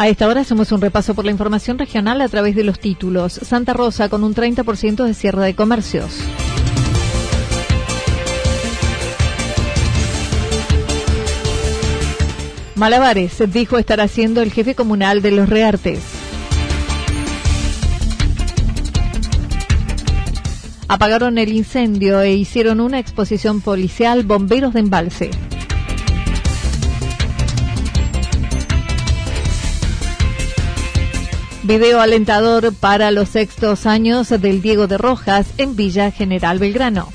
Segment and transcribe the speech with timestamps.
[0.00, 3.34] A esta hora hacemos un repaso por la información regional a través de los títulos.
[3.34, 6.20] Santa Rosa con un 30% de cierre de comercios.
[12.76, 16.00] Malabares dijo estar haciendo el jefe comunal de los Reartes.
[20.88, 25.30] Apagaron el incendio e hicieron una exposición policial Bomberos de Embalse.
[31.70, 37.06] Video alentador para los sextos años del Diego de Rojas en Villa General Belgrano.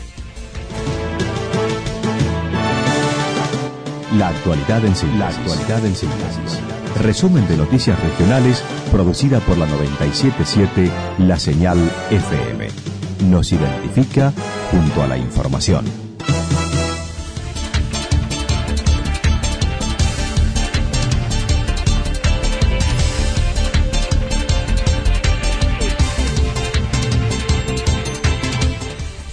[4.17, 5.19] La actualidad en síntesis.
[5.19, 6.59] La actualidad en síntesis.
[7.01, 11.77] Resumen de noticias regionales producida por la 977 La Señal
[12.09, 12.69] FM.
[13.29, 14.31] Nos identifica
[14.71, 16.04] junto a la información.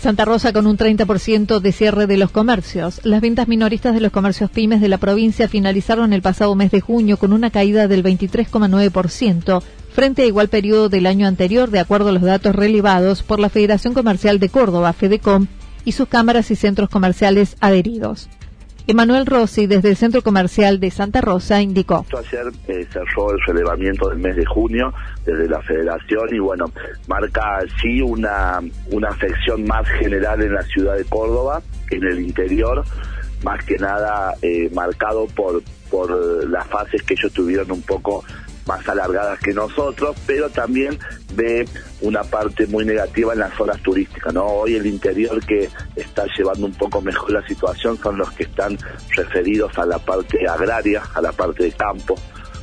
[0.03, 3.01] Santa Rosa con un 30% de cierre de los comercios.
[3.05, 6.81] Las ventas minoristas de los comercios pymes de la provincia finalizaron el pasado mes de
[6.81, 9.63] junio con una caída del 23,9%
[9.93, 13.49] frente a igual periodo del año anterior, de acuerdo a los datos relevados por la
[13.49, 15.47] Federación Comercial de Córdoba, FEDECOM,
[15.85, 18.29] y sus cámaras y centros comerciales adheridos.
[18.87, 22.05] Emanuel Rossi, desde el Centro Comercial de Santa Rosa, indicó.
[22.17, 24.93] Ayer eh, cerró el relevamiento del mes de junio
[25.25, 26.67] desde la Federación y bueno,
[27.07, 28.61] marca sí una,
[28.91, 32.85] una afección más general en la ciudad de Córdoba, en el interior,
[33.45, 38.25] más que nada eh, marcado por, por las fases que ellos tuvieron un poco
[38.67, 40.99] más alargadas que nosotros, pero también
[41.35, 41.67] ve
[42.01, 44.45] una parte muy negativa en las zonas turísticas, ¿no?
[44.45, 48.79] Hoy el interior que está llevando un poco mejor la situación son los que están
[49.17, 52.15] referidos a la parte agraria, a la parte de campo,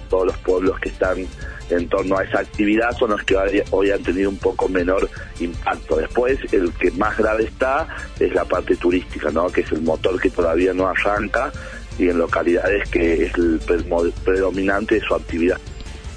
[0.10, 1.26] todos los pueblos que están
[1.70, 5.08] en torno a esa actividad son los que hoy han tenido un poco menor
[5.40, 5.98] impacto.
[5.98, 7.88] Después, el que más grave está
[8.20, 9.50] es la parte turística, ¿no?
[9.50, 11.52] Que es el motor que todavía no arranca
[11.98, 13.60] y en localidades que es el
[14.24, 15.60] predominante de su actividad.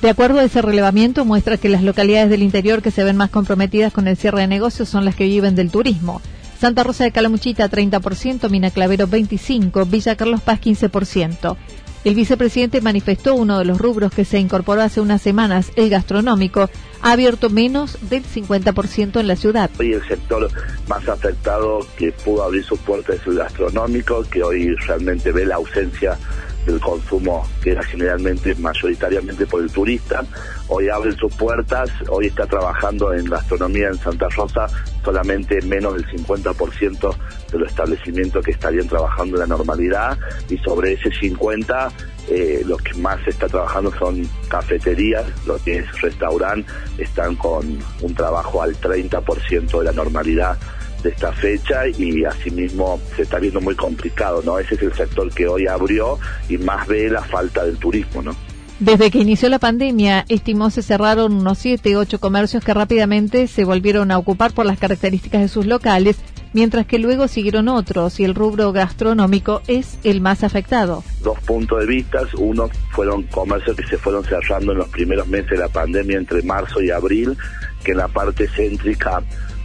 [0.02, 3.30] De acuerdo a ese relevamiento, muestra que las localidades del interior que se ven más
[3.30, 6.20] comprometidas con el cierre de negocios son las que viven del turismo.
[6.58, 11.56] Santa Rosa de Calamuchita 30%, Mina Clavero 25%, Villa Carlos Paz 15%.
[12.02, 16.68] El vicepresidente manifestó uno de los rubros que se incorporó hace unas semanas, el gastronómico,
[17.00, 19.70] ha abierto menos del 50% en la ciudad.
[19.78, 20.50] Hoy el sector
[20.88, 25.56] más afectado que pudo abrir sus puertas es el gastronómico, que hoy realmente ve la
[25.56, 26.18] ausencia
[26.66, 30.24] del consumo que era generalmente mayoritariamente por el turista.
[30.68, 34.66] Hoy abre sus puertas, hoy está trabajando en gastronomía en Santa Rosa
[35.04, 37.16] solamente menos del 50%
[37.50, 40.18] de los establecimientos que estarían trabajando en la normalidad
[40.48, 41.90] y sobre ese 50
[42.28, 48.14] eh, lo que más está trabajando son cafeterías, lo que es restaurante, están con un
[48.14, 50.56] trabajo al 30% de la normalidad
[51.02, 54.58] de esta fecha y asimismo se está viendo muy complicado, ¿no?
[54.58, 56.18] Ese es el sector que hoy abrió
[56.48, 58.36] y más ve la falta del turismo, ¿no?
[58.78, 63.64] Desde que inició la pandemia, estimó se cerraron unos 7, 8 comercios que rápidamente se
[63.64, 66.16] volvieron a ocupar por las características de sus locales,
[66.52, 71.04] mientras que luego siguieron otros y el rubro gastronómico es el más afectado.
[71.22, 75.50] Dos puntos de vista, uno fueron comercios que se fueron cerrando en los primeros meses
[75.50, 77.36] de la pandemia entre marzo y abril,
[77.84, 79.22] que en la parte céntrica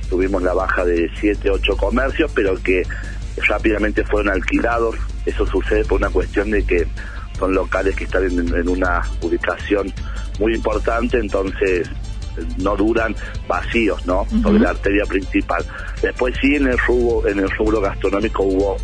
[0.09, 2.83] tuvimos la baja de 7, 8 comercios, pero que
[3.47, 4.95] rápidamente fueron alquilados.
[5.25, 6.87] Eso sucede por una cuestión de que
[7.37, 9.93] son locales que están en, una ubicación
[10.39, 11.89] muy importante, entonces
[12.57, 13.15] no duran
[13.47, 14.25] vacíos, ¿no?
[14.41, 15.65] Sobre la arteria principal.
[16.01, 18.77] Después sí en el rubro, en el rubro gastronómico hubo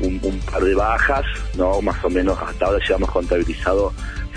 [0.00, 1.24] un, par de bajas,
[1.56, 1.80] ¿no?
[1.82, 3.92] Más o menos hasta ahora ya hemos contabilizado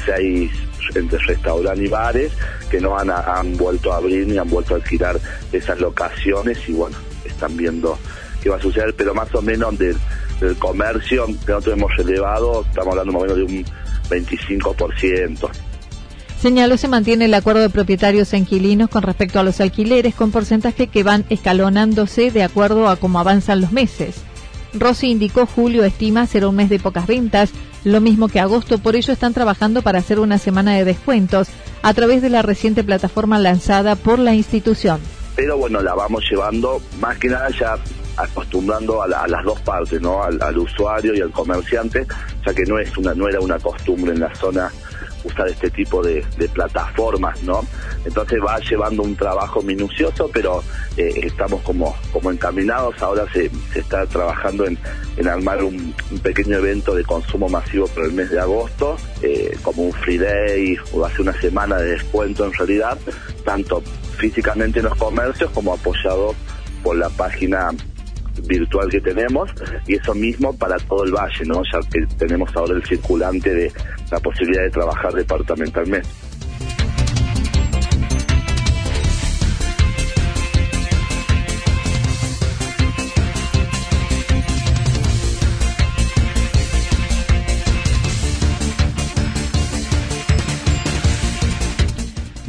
[0.05, 0.51] seis
[0.95, 2.31] entre restaurantes y bares
[2.69, 5.19] que no han, han vuelto a abrir ni han vuelto a alquilar
[5.51, 7.97] esas locaciones y bueno, están viendo
[8.41, 9.97] qué va a suceder, pero más o menos del,
[10.39, 13.65] del comercio que nosotros hemos elevado, estamos hablando más o menos de un
[14.09, 15.49] 25%.
[16.39, 20.31] Señaló se mantiene el acuerdo de propietarios e inquilinos con respecto a los alquileres con
[20.31, 24.21] porcentaje que van escalonándose de acuerdo a cómo avanzan los meses.
[24.73, 27.51] Rossi indicó julio estima será un mes de pocas ventas,
[27.83, 31.49] lo mismo que agosto, por ello están trabajando para hacer una semana de descuentos
[31.81, 34.99] a través de la reciente plataforma lanzada por la institución.
[35.35, 37.77] Pero bueno, la vamos llevando más que nada ya
[38.17, 40.21] acostumbrando a, las dos partes, ¿no?
[40.21, 42.05] Al, usuario y al comerciante,
[42.45, 44.69] ya que no es una no era una costumbre en la zona
[45.23, 47.61] usar este tipo de, plataformas, ¿no?
[48.05, 50.63] Entonces va llevando un trabajo minucioso, pero
[50.97, 53.01] eh, estamos como, como encaminados.
[53.01, 54.77] Ahora se, está trabajando en,
[55.27, 55.93] armar un,
[56.23, 60.77] pequeño evento de consumo masivo para el mes de agosto, eh, como un free day
[60.93, 62.97] o hace una semana de descuento en realidad,
[63.45, 63.83] tanto
[64.17, 66.35] físicamente en los comercios como apoyado
[66.83, 67.69] por la página
[68.47, 69.51] virtual que tenemos
[69.87, 71.61] y eso mismo para todo el valle, ¿no?
[71.63, 73.71] Ya que tenemos ahora el circulante de
[74.11, 76.07] la posibilidad de trabajar departamentalmente.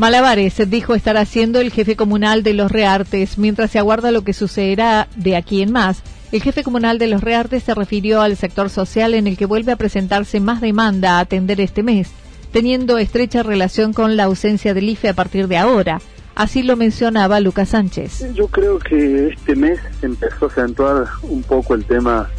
[0.00, 4.32] Malabares dijo estar haciendo el jefe comunal de los Reartes mientras se aguarda lo que
[4.32, 6.02] sucederá de aquí en más.
[6.32, 9.73] El jefe comunal de los Reartes se refirió al sector social en el que vuelve
[9.73, 12.08] a presentarse más demanda a atender este mes,
[12.50, 16.00] teniendo estrecha relación con la ausencia del IFE a partir de ahora.
[16.35, 18.32] Así lo mencionaba Lucas Sánchez.
[18.32, 22.31] Yo creo que este mes empezó a acentuar un poco el tema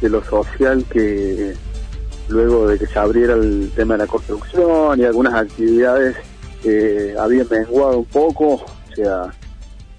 [0.00, 1.52] de lo social que
[2.30, 6.16] luego de que se abriera el tema de la construcción y algunas actividades
[6.64, 9.32] eh, había menguado un poco, o sea,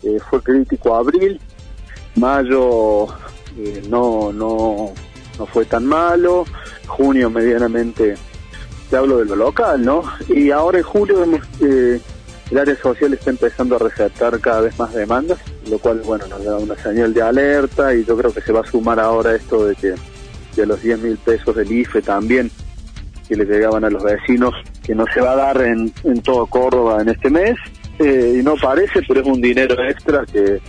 [0.03, 1.39] eh, fue crítico abril,
[2.15, 3.07] mayo
[3.57, 4.93] eh, no, no,
[5.37, 6.45] no fue tan malo,
[6.87, 8.15] junio medianamente,
[8.89, 10.03] te hablo de lo local, ¿no?
[10.27, 11.99] Y ahora en julio vemos que
[12.51, 16.43] el área social está empezando a resaltar cada vez más demandas, lo cual, bueno, nos
[16.43, 19.65] da una señal de alerta y yo creo que se va a sumar ahora esto
[19.65, 19.95] de que
[20.55, 22.51] de los 10 mil pesos del IFE también
[23.27, 26.45] que le llegaban a los vecinos, que no se va a dar en, en todo
[26.45, 27.55] Córdoba en este mes.
[27.99, 30.61] Eh, y no parece, pero es un dinero extra que,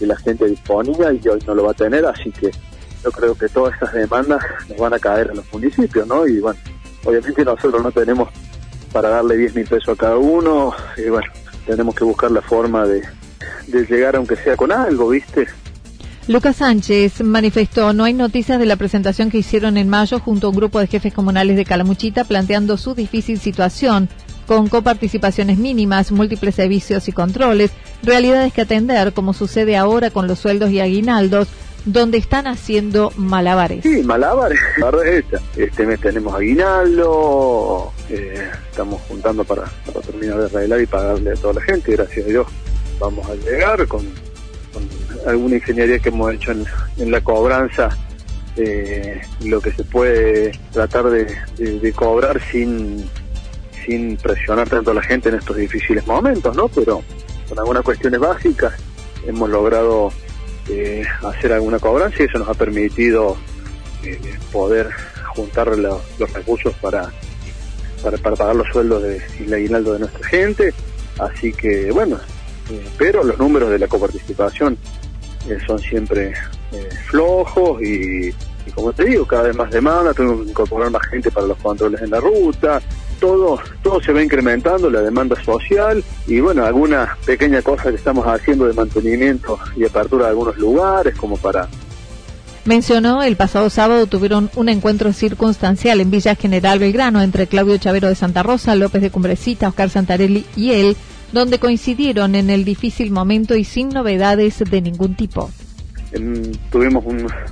[0.00, 2.50] la gente disponía y hoy no lo va a tener, así que
[3.04, 6.26] yo creo que todas esas demandas nos van a caer en los municipios, ¿no?
[6.26, 6.58] Y bueno,
[7.04, 8.28] obviamente nosotros no tenemos
[8.92, 11.30] para darle 10 mil pesos a cada uno, y bueno,
[11.66, 13.00] tenemos que buscar la forma de,
[13.68, 15.46] de llegar aunque sea con algo, ¿viste?
[16.28, 20.50] Lucas Sánchez manifestó no hay noticias de la presentación que hicieron en mayo junto a
[20.50, 24.08] un grupo de jefes comunales de Calamuchita planteando su difícil situación
[24.46, 27.70] con coparticipaciones mínimas, múltiples servicios y controles,
[28.02, 31.48] realidades que atender, como sucede ahora con los sueldos y aguinaldos,
[31.84, 33.82] donde están haciendo malabares.
[33.82, 35.40] Sí, malabares, la.
[35.56, 41.34] Este mes tenemos aguinaldo, eh, estamos juntando para, para terminar de arreglar y pagarle a
[41.34, 42.46] toda la gente, gracias a Dios
[43.02, 44.06] vamos a llegar con
[45.26, 47.88] alguna ingeniería que hemos hecho en, la cobranza,
[48.56, 53.08] eh, lo que se puede tratar de, cobrar sin,
[53.84, 56.68] sin presionar tanto a la gente en estos difíciles momentos, ¿no?
[56.68, 57.02] Pero
[57.48, 58.74] con algunas cuestiones básicas
[59.26, 60.12] hemos logrado
[60.68, 63.36] eh, hacer alguna cobranza y eso nos ha permitido
[64.04, 64.18] eh,
[64.52, 64.90] poder
[65.34, 66.00] juntar los,
[66.32, 67.10] recursos para,
[68.02, 70.74] para, pagar los sueldos de, y el aguinaldo de nuestra gente.
[71.18, 72.18] Así que, bueno,
[72.98, 74.78] pero los números de la coparticipación
[75.48, 76.32] eh, son siempre
[76.72, 78.32] eh, flojos y,
[78.74, 82.00] como te digo, cada vez más demanda, tenemos que incorporar más gente para los controles
[82.00, 82.80] en la ruta,
[83.20, 88.26] todo, todo se va incrementando, la demanda social y bueno, alguna pequeña cosa que estamos
[88.26, 91.68] haciendo de mantenimiento y apertura de algunos lugares como para
[92.64, 98.06] Mencionó el pasado sábado tuvieron un encuentro circunstancial en Villa General Belgrano entre Claudio Chavero
[98.06, 100.96] de Santa Rosa, López de Cumbrecita, Oscar Santarelli y él,
[101.32, 105.50] donde coincidieron en el difícil momento y sin novedades de ningún tipo.
[106.70, 107.04] tuvimos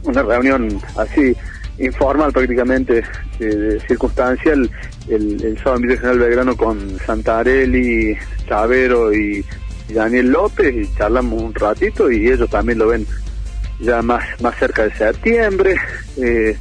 [0.04, 1.34] una reunión así
[1.78, 3.02] informal prácticamente,
[3.38, 4.70] eh, circunstancial,
[5.08, 9.44] el, sábado en General Belgrano con Santarelli, Chavero y,
[9.88, 13.04] Daniel López y charlamos un ratito y ellos también lo ven
[13.80, 15.74] ya más, más cerca de septiembre.
[16.16, 16.56] Eh,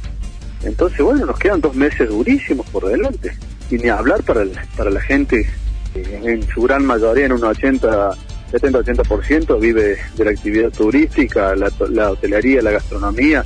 [0.64, 3.32] entonces, bueno, nos quedan dos meses durísimos por delante.
[3.70, 4.44] Y ni hablar para,
[4.76, 5.48] para la gente
[5.94, 8.10] en su gran mayoría, en un 80,
[8.52, 13.44] 70-80%, vive de la actividad turística, la, hotelería, la gastronomía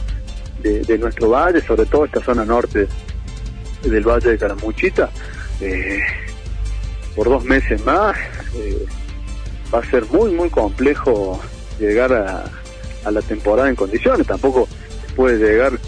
[0.63, 2.87] de, nuestro valle, sobre todo esta zona norte
[3.83, 5.11] del valle de Caramuchita.
[5.61, 6.01] Eh,
[7.15, 8.17] por dos meses más
[8.57, 8.87] eh,
[9.73, 11.41] va a ser muy, muy complejo
[11.79, 14.27] llegar a, la temporada en condiciones.
[14.27, 14.67] Tampoco
[15.15, 15.79] puede llegar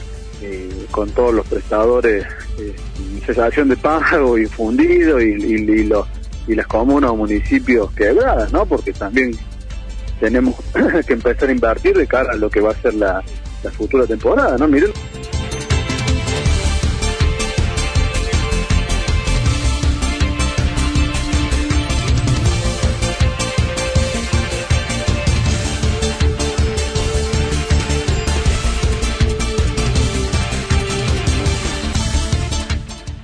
[0.43, 2.27] eh, con todos los prestadores
[3.27, 6.07] cesación de pago infundido y, y, los
[6.47, 8.67] y las comunas o municipios quebradas, ¿no?
[8.67, 9.33] Porque también
[10.21, 10.55] tenemos
[11.07, 13.23] que empezar a invertir de cara a lo que va a ser la,
[13.63, 14.69] la futura temporada, ¿no?
[14.69, 14.93] Miren.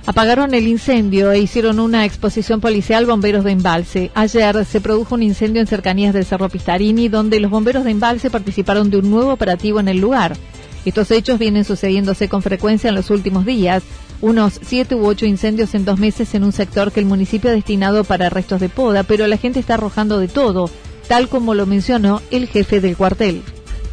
[0.05, 4.11] Apagaron el incendio e hicieron una exposición policial bomberos de embalse.
[4.15, 8.29] Ayer se produjo un incendio en cercanías del Cerro Pistarini, donde los bomberos de embalse
[8.29, 10.35] participaron de un nuevo operativo en el lugar.
[10.83, 13.81] Estos hechos vienen sucediéndose con frecuencia en los últimos días.
[14.19, 17.53] Unos siete u ocho incendios en dos meses en un sector que el municipio ha
[17.53, 20.69] destinado para restos de poda, pero la gente está arrojando de todo,
[21.07, 23.41] tal como lo mencionó el jefe del cuartel.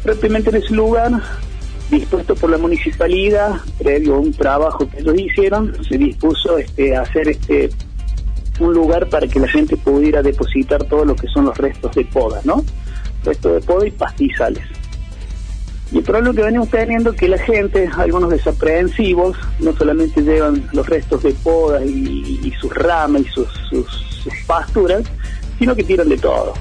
[0.03, 1.21] Propiamente en ese lugar
[1.91, 7.01] dispuesto por la municipalidad, previo a un trabajo que ellos hicieron, se dispuso este, a
[7.01, 7.69] hacer este
[8.59, 12.05] un lugar para que la gente pudiera depositar todo lo que son los restos de
[12.05, 12.63] poda, ¿no?
[13.23, 14.63] Restos de poda y pastizales.
[15.91, 20.69] Y el problema que venimos teniendo es que la gente, algunos desaprensivos, no solamente llevan
[20.73, 23.49] los restos de poda y, sus ramas y sus
[24.45, 25.03] pasturas,
[25.57, 26.53] sino que tiran de todo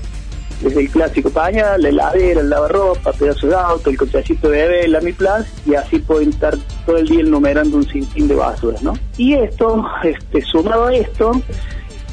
[0.60, 4.88] desde el clásico pañal, la heladera, el lavarropa, pedazo de auto, el cochecito de bebé,
[4.88, 8.82] la Mi Plus, y así pueden estar todo el día enumerando un sinfín de basuras,
[8.82, 8.92] ¿no?
[9.16, 11.32] Y esto, este, sumado a esto,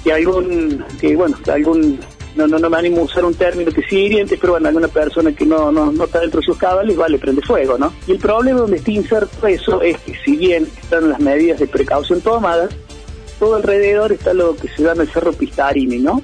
[0.03, 1.99] que algún, que bueno, algún,
[2.35, 4.87] no, no, no me animo a usar un término que sí hiriente, pero bueno, alguna
[4.87, 7.91] persona que no, no, no está dentro de sus cabales, vale, prende fuego, ¿no?
[8.07, 11.67] Y el problema donde está inserto eso es que si bien están las medidas de
[11.67, 12.69] precaución tomadas,
[13.39, 16.21] todo alrededor está lo que se llama el cerro Pistarini, ¿no?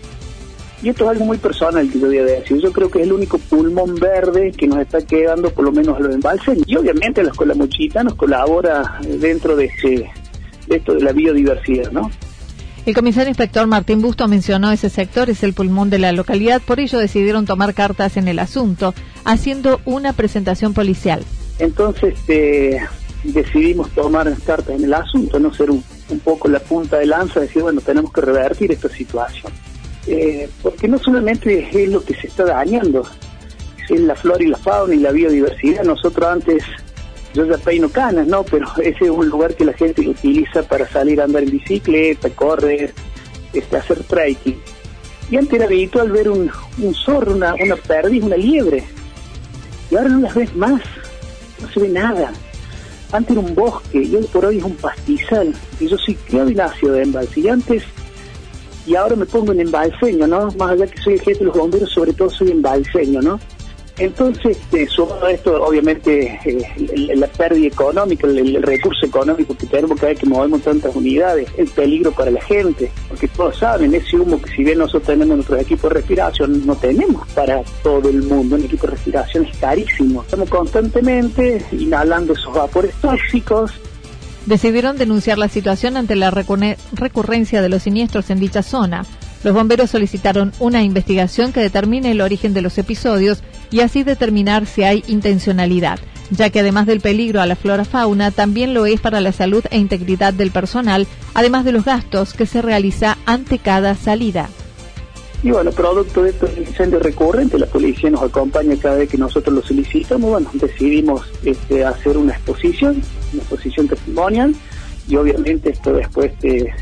[0.84, 2.60] Y esto es algo muy personal que yo voy a decir.
[2.60, 5.96] Yo creo que es el único pulmón verde que nos está quedando, por lo menos
[5.96, 6.60] a los embalses.
[6.68, 10.12] Y obviamente la Escuela Mochita nos colabora dentro de, ese,
[10.68, 12.12] de esto de la biodiversidad, ¿no?
[12.86, 16.82] El comisario inspector Martín Busto mencionó ese sector es el pulmón de la localidad, por
[16.82, 21.24] ello decidieron tomar cartas en el asunto, haciendo una presentación policial.
[21.60, 22.78] Entonces eh,
[23.24, 27.40] decidimos tomar cartas en el asunto, no ser un, un poco la punta de lanza,
[27.40, 29.54] decir, bueno, tenemos que revertir esta situación.
[30.06, 33.04] Eh, porque no solamente es lo que se está dañando,
[33.90, 35.84] es la flora y la fauna y la biodiversidad.
[35.84, 36.64] Nosotros antes,
[37.34, 38.44] yo ya peino canas, ¿no?
[38.44, 42.30] Pero ese es un lugar que la gente utiliza para salir a andar en bicicleta,
[42.32, 42.94] correr,
[43.54, 44.60] este, hacer trekking.
[45.32, 46.52] Y antes era habitual ver un,
[46.94, 48.84] zorro, una, una perdiz, una liebre.
[49.90, 50.82] Y ahora no las ves más,
[51.62, 52.32] no se ve nada.
[53.12, 55.54] Antes era un bosque y hoy por hoy es un pastizal.
[55.80, 57.40] Y yo soy criado y nació de embalse.
[57.40, 57.84] Y antes
[58.86, 60.52] y ahora me pongo en embalseño, ¿no?
[60.58, 63.40] Más allá que soy el jefe de los bomberos, sobre todo soy embalseño, ¿no?
[64.00, 70.00] Entonces, eh, sumado a esto, obviamente, eh, la pérdida económica, el, recurso económico que tenemos
[70.00, 74.18] cada vez que movemos tantas unidades, el peligro para la gente, porque todos saben, ese
[74.18, 78.24] humo que si bien nosotros tenemos nuestros equipos de respiración, no tenemos para todo el
[78.24, 80.24] mundo, un equipo de respiración es carísimo.
[80.24, 83.74] Estamos constantemente inhalando esos vapores tóxicos,
[84.46, 89.06] decidieron denunciar la situación ante la recurrencia de los siniestros en dicha zona.
[89.44, 94.66] Los bomberos solicitaron una investigación que determine el origen de los episodios y así determinar
[94.66, 99.02] si hay intencionalidad, ya que además del peligro a la flora fauna, también lo es
[99.02, 103.60] para la salud e integridad del personal, además de los gastos que se realiza ante
[103.60, 104.50] cada salida.
[105.44, 109.54] Y bueno, producto de estos incendios recurrentes, la policía nos acompaña cada vez que nosotros
[109.54, 110.32] lo solicitamos.
[110.32, 113.02] Bueno, decidimos este, hacer una exposición,
[113.34, 114.56] una exposición testimonial,
[115.10, 116.74] y obviamente esto después este,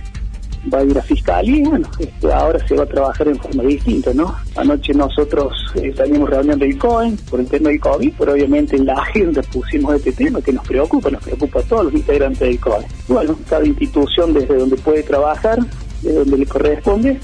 [0.71, 4.13] va a ir a fiscalía bueno, este, ahora se va a trabajar en forma distinta,
[4.13, 4.35] ¿no?
[4.55, 8.85] Anoche nosotros eh, teníamos reunión del COEN por el tema del COVID, pero obviamente en
[8.85, 12.59] la agenda pusimos este tema que nos preocupa, nos preocupa a todos los integrantes del
[12.59, 12.85] COEN.
[13.07, 15.57] Bueno, cada institución desde donde puede trabajar,
[16.03, 17.19] desde donde le corresponde,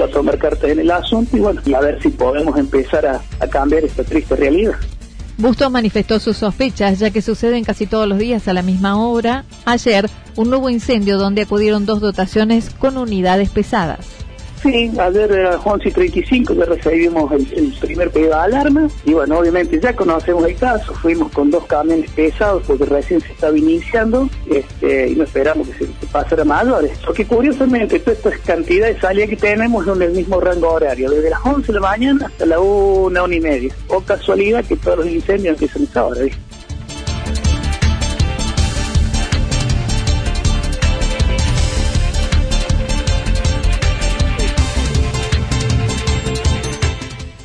[0.00, 3.46] va a tomar cartas en el asunto y bueno, a ver si podemos empezar a,
[3.48, 4.74] cambiar esta triste realidad.
[5.36, 9.44] Bustos manifestó sus sospechas, ya que suceden casi todos los días a la misma hora.
[9.64, 14.27] Ayer, un nuevo incendio donde acudieron dos dotaciones con unidades pesadas.
[14.62, 19.12] Sí, ayer a las 11 y 35 ya recibimos el, primer pedido de alarma y
[19.12, 23.56] bueno, obviamente ya conocemos el caso, fuimos con dos camiones pesados porque recién se estaba
[23.56, 26.98] iniciando este, y no esperamos que se, pasara mayores.
[27.04, 31.30] Porque curiosamente toda esta cantidad de salida que tenemos en el mismo rango horario, desde
[31.30, 33.74] las 11 de la mañana hasta la 1, 1 y media.
[33.88, 36.20] O casualidad que todos los incendios empiezan a esa hora,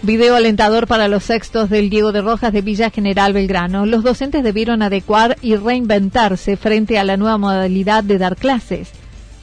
[0.03, 3.85] Video alentador para los sextos del Diego de Rojas de Villa General Belgrano.
[3.85, 8.91] Los docentes debieron adecuar y reinventarse frente a la nueva modalidad de dar clases.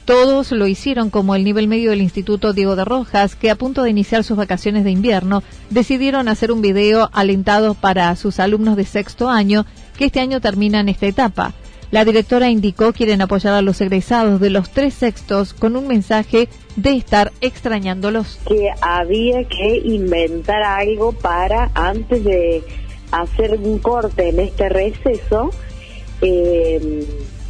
[0.05, 3.81] Todos lo hicieron como el nivel medio del Instituto Diego de Rojas, que a punto
[3.81, 5.41] de iniciar sus vacaciones de invierno,
[5.71, 9.65] decidieron hacer un video alentado para sus alumnos de sexto año,
[9.97, 11.53] que este año terminan esta etapa.
[11.89, 16.49] La directora indicó quieren apoyar a los egresados de los tres sextos con un mensaje
[16.75, 18.39] de estar extrañándolos.
[18.47, 22.63] Que había que inventar algo para, antes de
[23.11, 25.51] hacer un corte en este receso,
[26.21, 27.05] eh,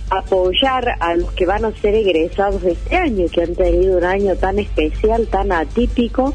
[0.10, 4.04] apoyar a los que van a ser egresados de este año, que han tenido un
[4.04, 6.34] año tan especial, tan atípico,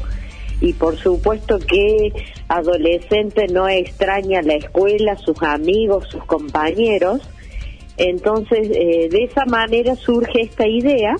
[0.59, 2.11] y por supuesto que
[2.47, 7.21] adolescente no extraña la escuela, sus amigos, sus compañeros,
[7.97, 11.15] entonces, eh, de esa manera surge esta idea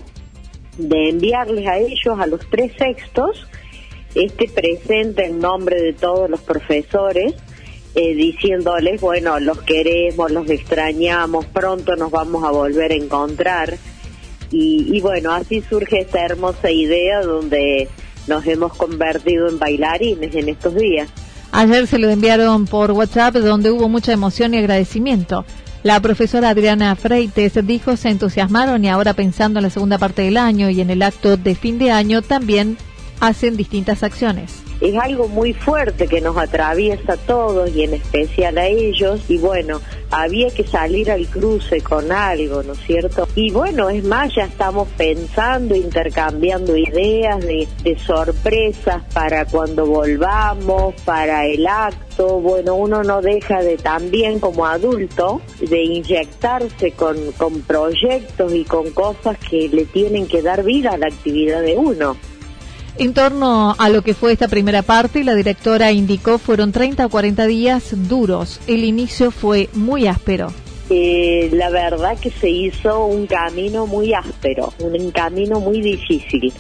[0.78, 3.48] de enviarles a ellos, a los tres sextos,
[4.16, 7.34] este presente en nombre de todos los profesores,
[7.96, 13.78] eh, diciéndoles, bueno, los queremos, los extrañamos, pronto nos vamos a volver a encontrar.
[14.52, 17.90] Y, y bueno, así surge esta hermosa idea donde
[18.28, 21.10] nos hemos convertido en bailarines en estos días.
[21.52, 25.46] Ayer se lo enviaron por WhatsApp donde hubo mucha emoción y agradecimiento.
[25.84, 30.38] La profesora Adriana Freites dijo se entusiasmaron y ahora pensando en la segunda parte del
[30.38, 32.78] año y en el acto de fin de año también
[33.20, 38.58] hacen distintas acciones es algo muy fuerte que nos atraviesa a todos y en especial
[38.58, 39.82] a ellos y bueno,
[40.12, 43.28] había que salir al cruce con algo, ¿no es cierto?
[43.36, 47.68] Y bueno, es más, ya estamos pensando, intercambiando ideas de,
[48.06, 55.42] sorpresas para cuando volvamos, para el acto, bueno, uno no deja de también como adulto
[55.60, 60.98] de inyectarse con, con proyectos y con cosas que le tienen que dar vida a
[60.98, 62.16] la actividad de uno.
[63.00, 67.10] En torno a lo que fue esta primera parte, la directora indicó fueron 30 o
[67.10, 68.60] 40 días duros.
[68.66, 70.52] El inicio fue muy áspero.
[70.90, 76.52] Eh, la verdad que se hizo un camino muy áspero, un camino muy difícil.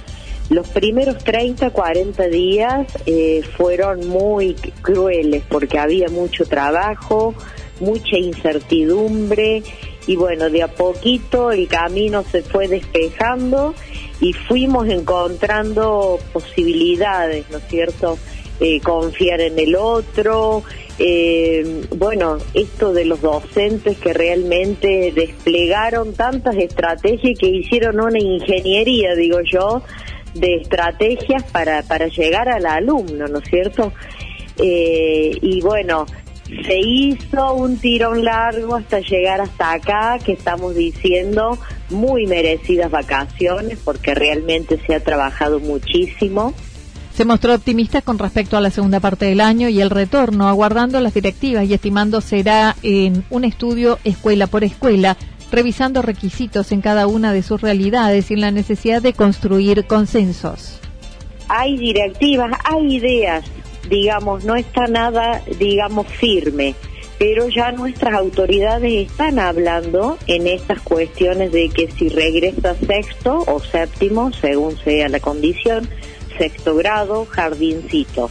[0.50, 7.34] Los primeros 30, 40 días eh, fueron muy crueles porque había mucho trabajo,
[7.80, 9.64] mucha incertidumbre
[10.06, 13.74] y bueno, de a poquito el camino se fue despejando
[14.20, 18.18] y fuimos encontrando posibilidades, ¿no es cierto?
[18.60, 20.64] Eh, confiar en el otro,
[20.98, 29.14] eh, bueno, esto de los docentes que realmente desplegaron tantas estrategias que hicieron una ingeniería,
[29.14, 29.84] digo yo,
[30.34, 33.94] de estrategias para, para llegar al alumno, ¿no es cierto?
[34.58, 36.08] Eh, y bueno,
[36.66, 43.80] se hizo un tirón largo hasta llegar hasta acá, que estamos diciendo muy merecidas vacaciones,
[43.84, 46.54] porque realmente se ha trabajado muchísimo.
[47.14, 51.00] Se mostró optimista con respecto a la segunda parte del año y el retorno, aguardando
[51.00, 55.18] las directivas y estimando será en un estudio escuela por escuela,
[55.52, 60.80] revisando requisitos en cada una de sus realidades y en la necesidad de construir consensos.
[61.48, 63.46] Hay directivas, hay ideas,
[63.90, 66.76] digamos, no está nada, digamos, firme,
[67.18, 73.60] pero ya nuestras autoridades están hablando en estas cuestiones de que si regresa sexto o
[73.60, 75.90] séptimo, según sea la condición,
[76.38, 78.30] sexto grado, jardincito.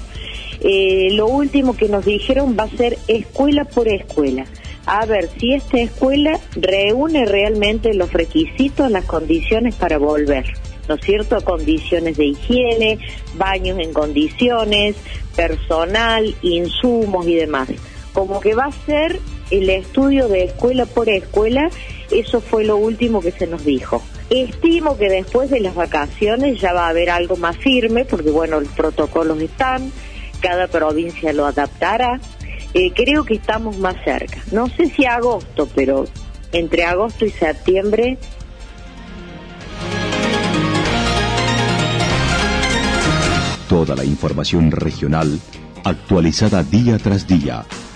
[0.61, 4.45] Eh, lo último que nos dijeron va a ser escuela por escuela.
[4.87, 10.47] A ver si esta escuela reúne realmente los requisitos, las condiciones para volver.
[10.89, 11.41] ¿no es cierto?
[11.43, 12.99] Condiciones de higiene,
[13.37, 14.97] baños en condiciones,
[15.35, 17.69] personal, insumos y demás.
[18.17, 21.69] Como que va a ser el estudio de escuela por escuela,
[22.11, 24.03] eso fue lo último que se nos dijo.
[24.31, 28.59] Estimo que después de las vacaciones ya va a haber algo más firme, porque bueno,
[28.59, 29.93] los protocolos están,
[30.41, 32.19] cada provincia lo adaptará.
[32.73, 34.39] Eh, creo que estamos más cerca.
[34.51, 36.07] No sé si agosto, pero
[36.53, 38.17] entre agosto y septiembre
[43.69, 45.39] Toda la información regional
[45.85, 47.67] actualizada día tras día.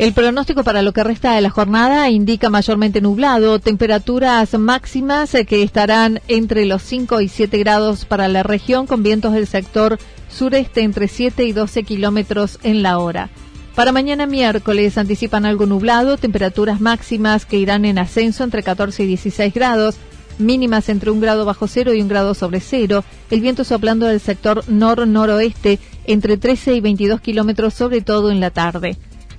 [0.00, 5.44] El pronóstico para lo que resta de la jornada indica mayormente nublado, temperaturas máximas eh,
[5.44, 9.98] que estarán entre los 5 y 7 grados para la región, con vientos del sector
[10.30, 13.28] sureste entre 7 y 12 kilómetros en la hora.
[13.74, 19.06] Para mañana miércoles anticipan algo nublado, temperaturas máximas que irán en ascenso entre 14 y
[19.06, 19.96] 16 grados,
[20.38, 24.20] mínimas entre un grado bajo cero y un grado sobre cero, el viento soplando del
[24.20, 28.96] sector nor-noroeste entre 13 y 22 kilómetros, sobre todo en la tarde.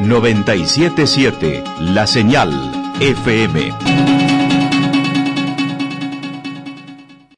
[0.00, 2.50] 977 La Señal
[3.00, 4.29] FM.